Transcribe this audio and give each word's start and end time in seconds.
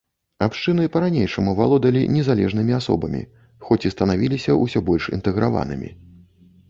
Абшчыны 0.45 0.85
па-ранейшаму 0.95 1.51
валодалі 1.59 2.01
незалежнымі 2.15 2.73
асобамі, 2.79 3.21
хоць 3.67 3.81
і 3.87 3.93
станавіліся 3.95 4.59
ўсё 4.65 4.79
больш 4.89 5.03
інтэграванымі. 5.19 5.89